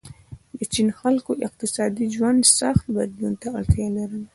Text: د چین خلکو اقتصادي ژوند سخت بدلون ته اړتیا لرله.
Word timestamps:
د 0.57 0.59
چین 0.73 0.89
خلکو 0.99 1.31
اقتصادي 1.47 2.05
ژوند 2.15 2.39
سخت 2.59 2.85
بدلون 2.97 3.33
ته 3.41 3.47
اړتیا 3.59 3.87
لرله. 3.95 4.27